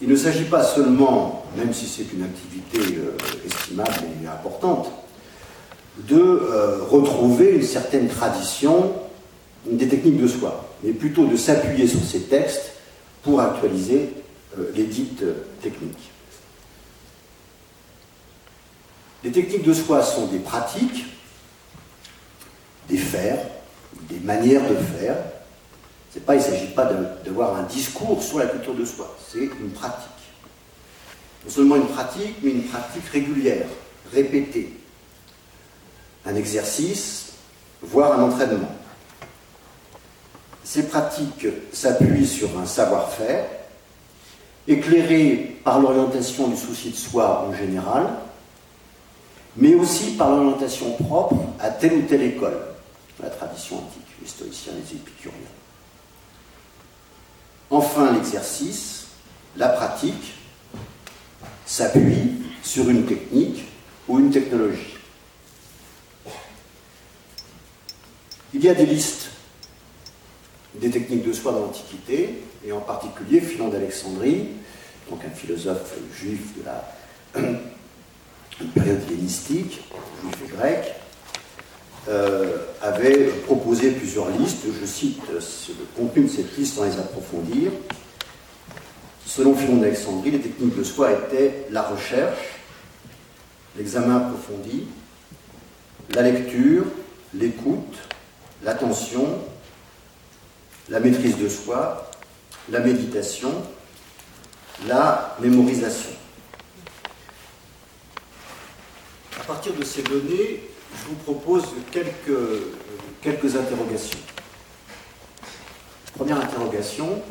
il 0.00 0.08
ne 0.08 0.16
s'agit 0.16 0.44
pas 0.44 0.62
seulement, 0.62 1.44
même 1.56 1.72
si 1.72 1.86
c'est 1.86 2.12
une 2.12 2.22
activité 2.22 2.96
euh, 2.98 3.16
estimable 3.46 3.90
et 4.22 4.26
importante, 4.26 4.90
de 6.08 6.20
euh, 6.20 6.78
retrouver 6.88 7.56
une 7.56 7.62
certaine 7.62 8.08
tradition 8.08 8.92
des 9.66 9.88
techniques 9.88 10.20
de 10.20 10.26
soi, 10.26 10.68
mais 10.82 10.92
plutôt 10.92 11.26
de 11.26 11.36
s'appuyer 11.36 11.86
sur 11.86 12.02
ces 12.02 12.22
textes 12.22 12.72
pour 13.22 13.40
actualiser 13.40 14.10
euh, 14.58 14.70
les 14.74 14.84
dites 14.84 15.22
techniques. 15.60 16.10
Les 19.22 19.30
techniques 19.30 19.64
de 19.64 19.74
soi 19.74 20.02
sont 20.02 20.26
des 20.26 20.38
pratiques, 20.38 21.04
des 22.88 22.96
faire, 22.96 23.38
des 24.08 24.18
manières 24.20 24.62
de 24.68 24.76
faire. 24.76 25.16
Pas, 26.26 26.34
il 26.34 26.38
ne 26.38 26.42
s'agit 26.42 26.72
pas 26.74 26.90
d'avoir 27.24 27.56
un 27.56 27.62
discours 27.64 28.22
sur 28.22 28.38
la 28.38 28.46
culture 28.46 28.74
de 28.74 28.84
soi, 28.84 29.16
c'est 29.30 29.44
une 29.60 29.70
pratique. 29.70 30.08
Non 31.44 31.50
seulement 31.50 31.76
une 31.76 31.86
pratique, 31.86 32.36
mais 32.42 32.50
une 32.50 32.64
pratique 32.64 33.06
régulière, 33.12 33.66
répétée. 34.12 34.74
Un 36.26 36.34
exercice, 36.34 37.32
voire 37.80 38.18
un 38.18 38.22
entraînement. 38.24 38.74
Ces 40.70 40.84
pratiques 40.84 41.48
s'appuient 41.72 42.28
sur 42.28 42.56
un 42.56 42.64
savoir-faire, 42.64 43.44
éclairé 44.68 45.58
par 45.64 45.80
l'orientation 45.80 46.46
du 46.46 46.56
souci 46.56 46.90
de 46.90 46.96
soi 46.96 47.44
en 47.48 47.52
général, 47.52 48.08
mais 49.56 49.74
aussi 49.74 50.12
par 50.12 50.30
l'orientation 50.30 50.92
propre 50.92 51.34
à 51.58 51.70
telle 51.70 51.94
ou 51.94 52.02
telle 52.02 52.22
école, 52.22 52.56
la 53.20 53.30
tradition 53.30 53.78
antique, 53.78 54.06
les 54.22 54.28
stoïciens, 54.28 54.74
les 54.74 54.96
épicuriens. 54.96 55.34
Enfin, 57.68 58.12
l'exercice, 58.12 59.06
la 59.56 59.70
pratique, 59.70 60.34
s'appuie 61.66 62.44
sur 62.62 62.88
une 62.88 63.06
technique 63.06 63.64
ou 64.06 64.20
une 64.20 64.30
technologie. 64.30 64.98
Il 68.54 68.64
y 68.64 68.68
a 68.68 68.74
des 68.74 68.86
listes 68.86 69.30
des 70.74 70.90
techniques 70.90 71.26
de 71.26 71.32
soi 71.32 71.52
dans 71.52 71.60
l'Antiquité, 71.60 72.42
et 72.64 72.72
en 72.72 72.80
particulier 72.80 73.40
Philon 73.40 73.68
d'Alexandrie, 73.68 74.48
donc 75.10 75.20
un 75.26 75.30
philosophe 75.30 75.94
juif 76.14 76.40
de 76.58 76.64
la 76.64 76.94
période 78.74 79.00
hellénistique, 79.08 79.82
juif 80.22 80.34
et 80.44 80.56
grec, 80.56 80.94
euh, 82.08 82.56
avait 82.80 83.26
proposé 83.46 83.90
plusieurs 83.90 84.30
listes. 84.30 84.64
Je 84.80 84.86
cite 84.86 85.20
le 85.30 85.84
contenu 85.96 86.24
de 86.24 86.28
cette 86.28 86.56
liste 86.56 86.76
sans 86.76 86.84
les 86.84 86.98
approfondir. 86.98 87.72
Selon 89.26 89.54
Philon 89.54 89.76
d'Alexandrie, 89.76 90.30
les 90.30 90.40
techniques 90.40 90.76
de 90.76 90.84
soi 90.84 91.12
étaient 91.12 91.66
la 91.70 91.82
recherche, 91.82 92.58
l'examen 93.76 94.16
approfondi, 94.16 94.84
la 96.14 96.22
lecture, 96.22 96.84
l'écoute, 97.34 97.96
l'attention, 98.64 99.38
la 100.90 100.98
maîtrise 100.98 101.38
de 101.38 101.48
soi, 101.48 102.10
la 102.70 102.80
méditation, 102.80 103.52
la 104.86 105.36
mémorisation. 105.40 106.10
À 109.40 109.44
partir 109.44 109.72
de 109.74 109.84
ces 109.84 110.02
données, 110.02 110.62
je 110.92 111.08
vous 111.08 111.14
propose 111.16 111.64
quelques, 111.92 113.56
interrogations. 113.56 114.18
Première 116.14 116.40
interrogation, 116.40 117.22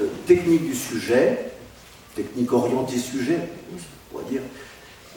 euh, 0.00 0.08
technique 0.26 0.66
du 0.66 0.74
sujet, 0.74 1.52
technique 2.14 2.52
orientée 2.52 2.98
sujet, 2.98 3.38
on 3.72 4.10
pourrait 4.10 4.30
dire, 4.30 4.42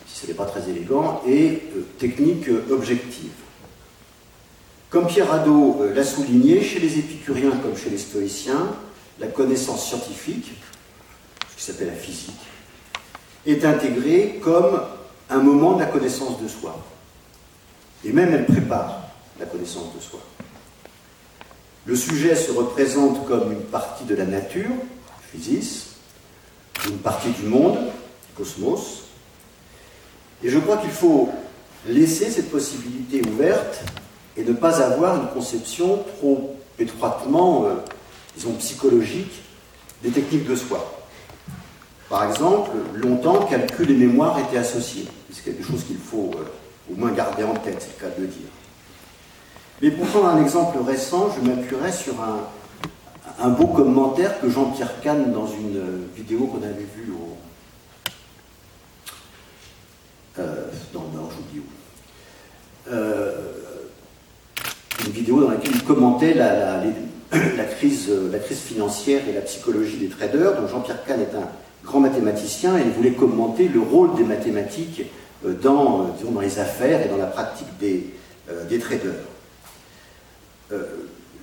si 0.06 0.22
ce 0.22 0.28
n'est 0.28 0.34
pas 0.34 0.46
très 0.46 0.70
élégant, 0.70 1.24
et 1.26 1.64
euh, 1.76 1.86
technique 1.98 2.50
objective. 2.70 3.32
Comme 4.90 5.06
Pierre 5.06 5.32
Hadot 5.32 5.82
euh, 5.82 5.94
l'a 5.94 6.04
souligné, 6.04 6.64
chez 6.64 6.80
les 6.80 6.98
épicuriens 6.98 7.52
comme 7.62 7.78
chez 7.78 7.92
les 7.92 7.98
stoïciens, 8.00 8.74
la 9.20 9.28
connaissance 9.28 9.88
scientifique, 9.88 10.52
ce 11.52 11.56
qui 11.56 11.64
s'appelle 11.64 11.88
la 11.88 11.94
physique, 11.94 12.40
est 13.46 13.64
intégrée 13.66 14.40
comme 14.42 14.82
un 15.30 15.38
moment 15.38 15.74
de 15.74 15.80
la 15.82 15.86
connaissance 15.86 16.42
de 16.42 16.48
soi. 16.48 16.84
Et 18.04 18.12
même 18.12 18.34
elle 18.34 18.46
prépare 18.48 19.04
la 19.40 19.46
connaissance 19.46 19.94
de 19.96 20.02
soi. 20.02 20.20
Le 21.86 21.96
sujet 21.96 22.36
se 22.36 22.52
représente 22.52 23.28
comme 23.28 23.52
une 23.52 23.62
partie 23.62 24.06
de 24.06 24.16
la 24.16 24.26
nature, 24.26 24.72
physis, 25.32 25.98
une 26.88 26.98
partie 26.98 27.30
du 27.30 27.44
monde, 27.44 27.78
cosmos. 28.36 29.04
Et 30.44 30.50
je 30.50 30.58
crois 30.58 30.78
qu'il 30.78 30.92
faut 30.92 31.30
laisser 31.88 32.32
cette 32.32 32.50
possibilité 32.50 33.22
ouverte 33.28 33.84
et 34.40 34.44
ne 34.44 34.54
pas 34.54 34.82
avoir 34.82 35.18
une 35.18 35.28
conception 35.28 36.04
trop 36.18 36.56
étroitement, 36.80 37.66
euh, 37.66 37.76
disons, 38.36 38.54
psychologique 38.54 39.42
des 40.02 40.12
techniques 40.12 40.48
de 40.48 40.56
soi. 40.56 41.04
Par 42.10 42.24
exemple, 42.24 42.72
longtemps, 42.96 43.46
calcul 43.46 43.92
et 43.92 43.96
mémoire 43.96 44.40
étaient 44.40 44.58
associés. 44.58 45.08
C'est 45.32 45.44
quelque 45.44 45.64
chose 45.64 45.84
qu'il 45.84 45.98
faut 45.98 46.32
euh, 46.36 46.92
au 46.92 46.96
moins 46.96 47.12
garder 47.12 47.44
en 47.44 47.54
tête, 47.54 47.78
c'est 47.80 48.02
le 48.02 48.10
cas 48.10 48.16
de 48.16 48.22
le 48.22 48.28
dire. 48.28 48.48
Mais 49.82 49.92
pour 49.92 50.08
prendre 50.08 50.28
un 50.28 50.42
exemple 50.42 50.78
récent, 50.88 51.30
je 51.36 51.48
m'appuierai 51.48 51.92
sur 51.92 52.14
un, 52.22 52.40
un, 53.44 53.50
beau 53.50 53.68
commentaire 53.68 54.40
que 54.40 54.50
Jean-Pierre 54.50 55.02
Kahn, 55.02 55.34
dans 55.34 55.48
une 55.48 55.78
euh, 55.78 56.08
vidéo 56.16 56.48
qu'on 56.48 56.64
avait 56.64 56.88
vue 56.96 57.12
au, 57.12 57.36
dans 60.94 61.04
le 61.04 61.18
Nord, 61.18 61.30
j'oublie 61.36 61.60
où, 61.60 61.64
une 65.06 65.12
vidéo 65.12 65.42
dans 65.42 65.50
laquelle 65.50 65.76
il 65.76 65.84
commentait 65.84 66.34
la, 66.34 66.84
crise, 67.78 68.12
la 68.32 68.40
crise 68.40 68.60
financière 68.60 69.22
et 69.28 69.34
la 69.34 69.42
psychologie 69.42 69.98
des 69.98 70.08
traders. 70.08 70.60
Donc 70.60 70.70
Jean-Pierre 70.70 71.04
Kahn 71.06 71.22
est 71.22 71.36
un 71.36 71.48
grand 71.84 72.00
mathématicien 72.00 72.78
et 72.78 72.82
il 72.82 72.92
voulait 72.92 73.14
commenter 73.14 73.68
le 73.68 73.80
rôle 73.80 74.16
des 74.16 74.24
mathématiques 74.24 75.04
euh, 75.46 75.54
dans, 75.54 76.02
euh, 76.02 76.32
dans 76.32 76.42
les 76.42 76.60
affaires 76.60 77.06
et 77.06 77.10
dans 77.10 77.18
la 77.18 77.28
pratique 77.28 77.78
des, 77.80 78.08
euh, 78.50 78.66
des 78.66 78.80
traders. 78.80 79.14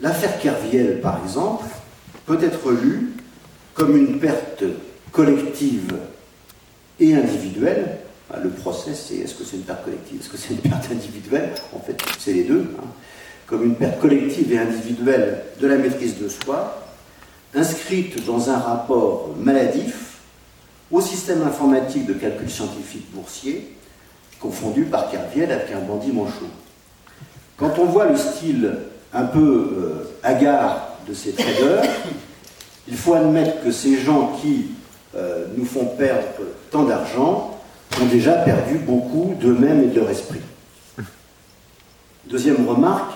L'affaire 0.00 0.38
Kerviel, 0.38 1.00
par 1.00 1.20
exemple, 1.24 1.64
peut 2.26 2.38
être 2.42 2.70
lue 2.70 3.14
comme 3.74 3.96
une 3.96 4.20
perte 4.20 4.62
collective 5.10 5.96
et 7.00 7.14
individuelle. 7.16 7.98
Le 8.40 8.50
procès, 8.50 8.94
c'est 8.94 9.16
est-ce 9.16 9.34
que 9.34 9.42
c'est 9.42 9.56
une 9.56 9.62
perte 9.62 9.84
collective, 9.84 10.20
est-ce 10.20 10.28
que 10.28 10.36
c'est 10.36 10.54
une 10.54 10.60
perte 10.60 10.92
individuelle? 10.92 11.54
En 11.72 11.80
fait, 11.80 11.96
c'est 12.20 12.34
les 12.34 12.44
deux. 12.44 12.66
Hein 12.78 12.86
comme 13.46 13.64
une 13.64 13.74
perte 13.74 14.00
collective 14.00 14.52
et 14.52 14.58
individuelle 14.58 15.42
de 15.60 15.66
la 15.66 15.76
maîtrise 15.76 16.18
de 16.18 16.28
soi, 16.28 16.82
inscrite 17.54 18.24
dans 18.26 18.50
un 18.50 18.58
rapport 18.58 19.30
maladif 19.38 20.18
au 20.90 21.00
système 21.00 21.42
informatique 21.42 22.06
de 22.06 22.14
calcul 22.14 22.50
scientifique 22.50 23.06
boursier, 23.12 23.76
confondu 24.40 24.84
par 24.84 25.10
Kerviel 25.10 25.50
avec 25.50 25.72
un 25.72 25.80
bandit 25.80 26.12
manchot. 26.12 26.48
Quand 27.56 27.78
on 27.78 27.86
voit 27.86 28.06
le 28.06 28.16
style 28.16 28.74
un 29.12 29.24
peu 29.24 29.40
euh, 29.40 30.16
hagard 30.22 30.98
de 31.08 31.14
ces 31.14 31.32
traders, 31.32 31.84
il 32.88 32.96
faut 32.96 33.14
admettre 33.14 33.62
que 33.64 33.70
ces 33.70 33.98
gens 33.98 34.36
qui 34.40 34.66
euh, 35.16 35.46
nous 35.56 35.64
font 35.64 35.86
perdre 35.86 36.26
tant 36.70 36.84
d'argent 36.84 37.58
ont 38.00 38.06
déjà 38.06 38.32
perdu 38.32 38.78
beaucoup 38.78 39.34
d'eux-mêmes 39.40 39.84
et 39.84 39.86
de 39.86 40.00
leur 40.00 40.10
esprit. 40.10 40.40
Deuxième 42.28 42.68
remarque, 42.68 43.12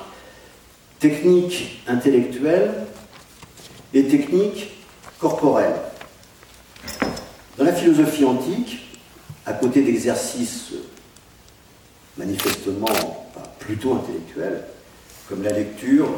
technique 1.01 1.83
intellectuelle 1.89 2.73
et 3.93 4.05
technique 4.05 4.71
corporelle. 5.19 5.75
Dans 7.59 7.65
la 7.65 7.73
philosophie 7.73 8.25
antique, 8.25 8.99
à 9.47 9.55
côté 9.55 9.83
d'exercices 9.83 10.75
manifestement 12.17 12.87
plutôt 13.59 13.95
intellectuels, 13.95 14.63
comme 15.29 15.43
la 15.43 15.53
lecture 15.53 16.09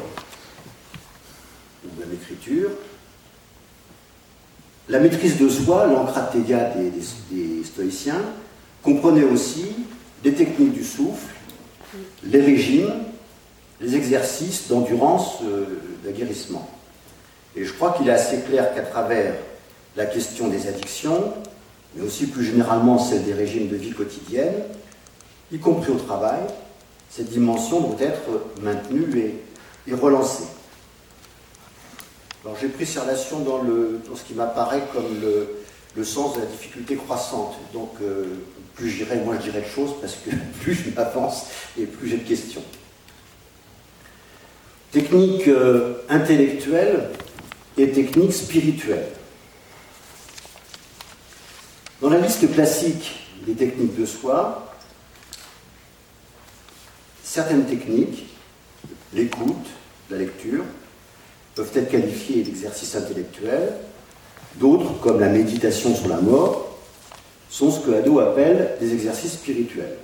ou 1.85 1.89
l'écriture, 2.11 2.71
la 4.89 4.99
maîtrise 4.99 5.39
de 5.39 5.49
soi, 5.49 5.87
l'encratéia 5.87 6.71
des, 6.75 6.91
des, 7.31 7.65
stoïciens, 7.65 8.23
comprenait 8.83 9.25
aussi 9.25 9.77
des 10.25 10.35
techniques 10.35 10.73
du 10.73 10.85
souffle, 10.85 11.35
les 12.25 12.41
régimes, 12.41 12.93
les 13.83 13.97
exercices 13.97 14.69
d'endurance, 14.69 15.39
euh, 15.43 15.67
d'aguerrissement. 16.05 16.69
Et 17.57 17.65
je 17.65 17.73
crois 17.73 17.93
qu'il 17.93 18.09
est 18.09 18.13
assez 18.13 18.41
clair 18.41 18.75
qu'à 18.75 18.83
travers 18.83 19.35
la 19.97 20.07
question 20.07 20.49
des 20.49 20.69
addictions, 20.69 21.35
mais 21.95 22.03
aussi 22.03 22.27
plus 22.27 22.45
généralement 22.45 22.99
celle 22.99 23.25
des 23.25 23.35
régimes 23.35 23.69
de 23.69 23.77
vie 23.77 23.91
quotidienne, 23.91 24.55
y 25.51 25.59
compris 25.59 25.91
au 25.91 25.97
travail, 25.97 26.41
cette 27.11 27.29
dimension 27.29 27.81
doit 27.81 28.01
être 28.01 28.47
maintenue 28.63 29.35
et, 29.87 29.95
relancée. 29.95 30.45
Alors 32.45 32.57
j'ai 32.59 32.69
pris 32.69 32.87
ces 32.87 33.01
relations 33.01 33.41
dans, 33.41 33.61
ce 34.17 34.23
qui 34.23 34.33
m'apparaît 34.35 34.85
comme 34.95 35.21
le, 35.21 36.05
sens 36.05 36.37
de 36.37 36.41
la 36.41 36.47
difficulté 36.47 36.97
croissante. 36.97 37.55
Donc 37.75 37.91
euh, 38.01 38.25
plus 38.75 38.89
j'irai, 38.89 39.17
moins 39.17 39.37
je 39.37 39.43
dirai 39.43 39.61
de 39.61 39.67
choses, 39.67 39.91
parce 40.01 40.15
que 40.15 40.31
plus 40.63 40.75
je 40.75 40.91
m'avance 40.91 41.47
et 41.79 41.85
plus 41.85 42.09
j'ai 42.09 42.17
de 42.17 42.27
questions. 42.27 42.63
Technique 44.93 45.49
euh, 45.49 45.95
intellectuelle 46.11 47.09
et 47.79 47.91
technique 47.93 48.35
spirituelle. 48.35 49.07
Dans 52.03 52.11
la 52.11 52.19
liste 52.19 52.53
classique 52.53 53.27
des 53.47 53.55
techniques 53.55 53.99
de 53.99 54.05
soi, 54.05 54.71
certaines 57.25 57.65
techniques, 57.65 58.27
l'écoute, 59.15 59.67
la 60.11 60.19
lecture, 60.19 60.65
peuvent 61.55 61.71
être 61.75 61.91
qualifiées 61.91 62.43
d'exercices 62.43 62.95
intellectuels. 62.95 63.73
D'autres, 64.57 65.01
comme 65.01 65.21
la 65.21 65.29
méditation 65.29 65.95
sur 65.95 66.09
la 66.09 66.21
mort, 66.21 66.77
sont 67.49 67.71
ce 67.71 67.81
que 67.81 67.93
Hadot 67.93 68.21
appelle 68.21 68.77
des 68.79 68.93
exercices 68.93 69.33
spirituels. 69.33 69.97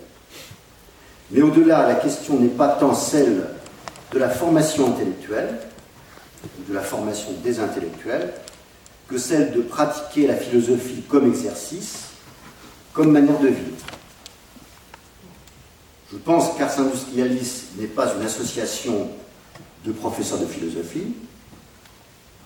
Mais 1.31 1.43
au-delà, 1.43 1.87
la 1.87 1.97
question 1.97 2.41
n'est 2.41 2.49
pas 2.49 2.69
tant 2.69 2.95
celle 2.95 3.45
de 4.13 4.19
la 4.19 4.31
formation 4.31 4.89
intellectuelle, 4.89 5.59
de 6.69 6.75
la 6.75 6.81
formation 6.81 7.31
des 7.43 7.61
intellectuels, 7.61 8.33
que 9.09 9.19
celle 9.19 9.53
de 9.53 9.61
pratiquer 9.61 10.27
la 10.27 10.37
philosophie 10.37 11.03
comme 11.09 11.29
exercice, 11.29 12.09
comme 12.93 13.13
manière 13.13 13.39
de 13.39 13.49
vivre. 13.49 13.77
Je 16.13 16.17
pense 16.17 16.57
qu'Ars 16.57 16.79
Industrialis 16.79 17.65
n'est 17.77 17.87
pas 17.87 18.15
une 18.15 18.25
association 18.25 19.09
de 19.85 19.93
professeurs 19.93 20.39
de 20.39 20.47
philosophie, 20.47 21.15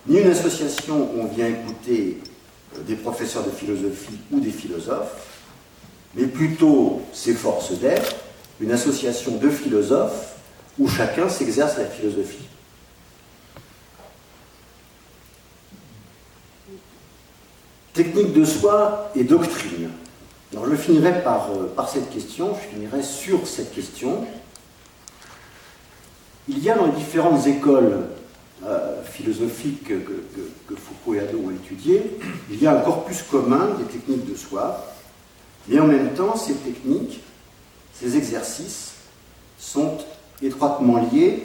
ni 0.07 0.19
une 0.19 0.31
association 0.31 1.11
où 1.15 1.21
on 1.21 1.27
vient 1.27 1.47
écouter 1.47 2.21
euh, 2.77 2.83
des 2.83 2.97
professeurs 2.97 3.45
de 3.45 3.51
philosophie 3.51 4.19
ou 4.33 4.41
des 4.41 4.51
philosophes, 4.51 5.29
mais 6.15 6.27
plutôt, 6.27 7.03
s'efforce 7.13 7.73
d'être, 7.79 8.17
une 8.61 8.73
association 8.73 9.37
de 9.37 9.49
philosophes 9.49 10.32
où 10.79 10.89
chacun 10.89 11.29
s'exerce 11.29 11.79
la 11.79 11.87
philosophie. 11.87 12.47
Technique 17.93 18.33
de 18.33 18.45
soi 18.45 19.11
et 19.15 19.25
doctrine. 19.25 19.91
Je 20.53 20.77
finirai 20.77 21.23
par, 21.23 21.51
euh, 21.51 21.67
par 21.75 21.89
cette 21.89 22.11
question, 22.11 22.55
je 22.55 22.75
finirai 22.75 23.03
sur 23.03 23.47
cette 23.47 23.75
question. 23.75 24.25
Il 26.49 26.59
y 26.63 26.71
a 26.71 26.75
dans 26.75 26.87
les 26.87 26.93
différentes 26.93 27.47
écoles 27.47 28.07
euh, 28.65 29.03
philosophiques 29.05 29.85
que, 29.85 29.95
que, 29.95 30.77
Foucault 30.77 31.15
et 31.15 31.21
Hadot 31.21 31.43
ont 31.47 31.51
étudiées, 31.51 32.19
il 32.51 32.63
y 32.63 32.67
a 32.67 32.73
un 32.73 32.81
corpus 32.81 33.23
commun 33.23 33.77
des 33.79 33.85
techniques 33.85 34.31
de 34.31 34.37
soi, 34.37 34.87
mais 35.69 35.79
en 35.79 35.87
même 35.87 36.15
temps, 36.15 36.37
ces 36.37 36.55
techniques, 36.55 37.21
ces 37.93 38.17
exercices 38.17 38.93
sont 39.59 39.99
étroitement 40.43 40.99
liés 41.13 41.45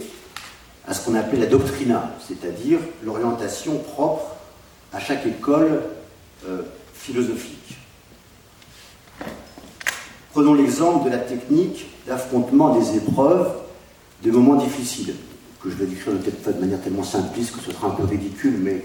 à 0.88 0.94
ce 0.94 1.06
qu'on 1.06 1.16
appelle 1.16 1.40
la 1.40 1.48
doctrina, 1.48 2.12
c'est-à-dire 2.26 2.80
l'orientation 3.04 3.78
propre 3.78 4.36
à 4.94 5.00
chaque 5.00 5.26
école 5.26 5.84
euh, 6.48 6.62
philosophique. 6.94 7.78
Prenons 10.32 10.54
l'exemple 10.54 11.06
de 11.06 11.10
la 11.10 11.18
technique 11.18 11.88
d'affrontement 12.06 12.78
des 12.78 12.96
épreuves, 12.98 13.52
des 14.24 14.32
moments 14.32 14.56
difficiles, 14.56 15.16
que 15.62 15.70
je 15.70 15.76
vais 15.76 15.88
décrire 15.88 16.14
de, 16.14 16.52
de 16.52 16.60
manière 16.60 16.82
tellement 16.82 17.04
simpliste 17.04 17.56
que 17.56 17.62
ce 17.62 17.72
sera 17.72 17.88
un 17.88 17.92
peu 17.92 18.04
ridicule, 18.04 18.58
mais 18.60 18.84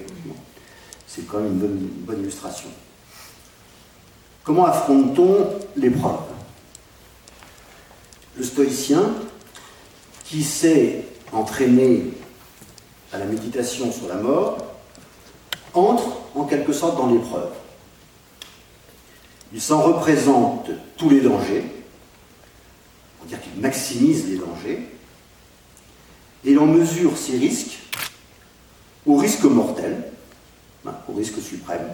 c'est 1.06 1.26
quand 1.26 1.38
même 1.38 1.52
une 1.52 1.58
bonne, 1.58 1.78
une 1.78 2.04
bonne 2.04 2.20
illustration. 2.20 2.68
Comment 4.44 4.64
affronte-t-on 4.64 5.46
l'épreuve? 5.76 6.20
Le 8.36 8.42
stoïcien, 8.42 9.02
qui 10.32 10.42
s'est 10.42 11.04
entraîné 11.30 12.04
à 13.12 13.18
la 13.18 13.26
méditation 13.26 13.92
sur 13.92 14.08
la 14.08 14.14
mort, 14.14 14.56
entre 15.74 16.22
en 16.34 16.44
quelque 16.44 16.72
sorte 16.72 16.96
dans 16.96 17.12
l'épreuve. 17.12 17.50
Il 19.52 19.60
s'en 19.60 19.82
représente 19.82 20.70
tous 20.96 21.10
les 21.10 21.20
dangers, 21.20 21.66
on 23.22 23.26
dire 23.26 23.42
qu'il 23.42 23.60
maximise 23.60 24.26
les 24.26 24.38
dangers, 24.38 24.88
et 26.46 26.54
l'on 26.54 26.64
mesure 26.64 27.18
ses 27.18 27.36
risques 27.36 27.80
au 29.04 29.16
risque 29.16 29.44
mortel, 29.44 30.12
hein, 30.86 30.94
au 31.10 31.12
risque 31.12 31.42
suprême, 31.42 31.92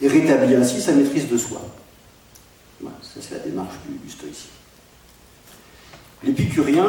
et 0.00 0.06
rétablit 0.06 0.54
ainsi 0.54 0.80
sa 0.80 0.92
maîtrise 0.92 1.26
de 1.26 1.36
soi. 1.36 1.60
ça, 2.80 3.20
c'est 3.20 3.32
la 3.32 3.40
démarche 3.40 3.74
du, 3.88 3.98
du. 3.98 4.14
L'épicurien 6.24 6.88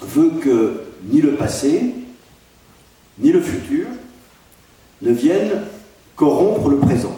veut 0.00 0.30
que 0.40 0.84
ni 1.04 1.20
le 1.20 1.34
passé, 1.34 1.94
ni 3.18 3.30
le 3.30 3.42
futur 3.42 3.86
ne 5.02 5.12
viennent 5.12 5.62
corrompre 6.16 6.68
le 6.68 6.78
présent. 6.78 7.14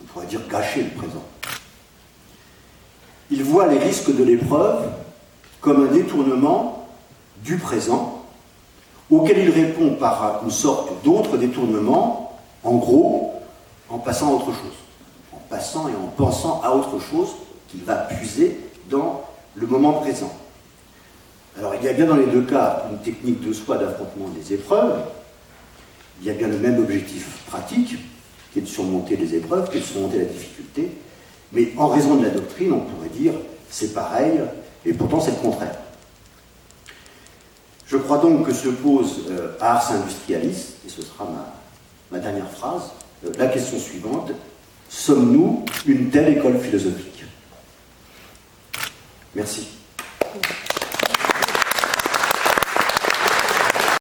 On 0.00 0.04
pourrait 0.04 0.26
dire 0.26 0.40
gâcher 0.48 0.84
le 0.84 0.90
présent. 0.90 1.24
Il 3.30 3.42
voit 3.42 3.66
les 3.66 3.78
risques 3.78 4.14
de 4.14 4.22
l'épreuve 4.22 4.88
comme 5.60 5.88
un 5.88 5.92
détournement 5.92 6.88
du 7.42 7.56
présent, 7.58 8.24
auquel 9.10 9.38
il 9.38 9.50
répond 9.50 9.96
par 9.96 10.42
une 10.44 10.50
sorte 10.50 11.02
d'autre 11.04 11.36
détournement, 11.36 12.38
en 12.62 12.76
gros, 12.76 13.34
en 13.88 13.98
passant 13.98 14.28
à 14.28 14.34
autre 14.34 14.46
chose, 14.46 14.76
en 15.32 15.40
passant 15.50 15.88
et 15.88 15.92
en 15.92 16.06
pensant 16.16 16.60
à 16.62 16.70
autre 16.70 17.00
chose 17.00 17.30
qu'il 17.68 17.82
va 17.82 17.96
puiser 17.96 18.60
dans 18.88 19.24
le 19.54 19.66
moment 19.66 19.94
présent. 19.94 20.32
Alors 21.58 21.74
il 21.74 21.84
y 21.84 21.88
a 21.88 21.92
bien 21.92 22.06
dans 22.06 22.16
les 22.16 22.26
deux 22.26 22.42
cas 22.42 22.84
une 22.90 22.98
technique 22.98 23.46
de 23.46 23.52
soi 23.52 23.78
d'affrontement 23.78 24.28
des 24.28 24.52
épreuves, 24.52 25.00
il 26.20 26.26
y 26.26 26.30
a 26.30 26.34
bien 26.34 26.48
le 26.48 26.58
même 26.58 26.78
objectif 26.78 27.44
pratique, 27.46 27.96
qui 28.52 28.58
est 28.58 28.62
de 28.62 28.66
surmonter 28.66 29.16
les 29.16 29.34
épreuves, 29.34 29.70
qui 29.70 29.78
est 29.78 29.80
de 29.80 29.84
surmonter 29.84 30.18
la 30.18 30.24
difficulté, 30.24 30.90
mais 31.52 31.72
en 31.76 31.88
raison 31.88 32.16
de 32.16 32.24
la 32.24 32.30
doctrine, 32.30 32.72
on 32.72 32.80
pourrait 32.80 33.08
dire 33.08 33.32
c'est 33.70 33.92
pareil, 33.92 34.40
et 34.84 34.92
pourtant 34.92 35.20
c'est 35.20 35.32
le 35.32 35.36
contraire. 35.38 35.76
Je 37.86 37.96
crois 37.96 38.18
donc 38.18 38.46
que 38.46 38.52
se 38.52 38.68
pose 38.68 39.26
euh, 39.30 39.52
Ars 39.60 39.92
Industrialis, 39.92 40.74
et 40.86 40.88
ce 40.88 41.02
sera 41.02 41.28
ma, 42.10 42.18
dernière 42.18 42.50
phrase, 42.50 42.90
euh, 43.24 43.30
la 43.38 43.46
question 43.46 43.78
suivante, 43.78 44.32
sommes-nous 44.88 45.64
une 45.86 46.10
telle 46.10 46.36
école 46.36 46.58
philosophique? 46.58 47.15
Merci. 49.36 49.68